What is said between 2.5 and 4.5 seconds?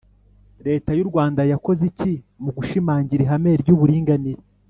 gushimangira ihame ry’uburinganire